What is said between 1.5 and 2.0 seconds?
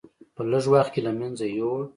یووړ.